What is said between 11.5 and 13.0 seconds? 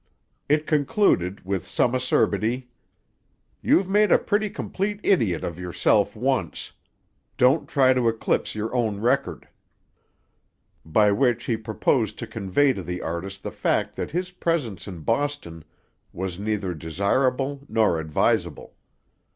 purposed to convey to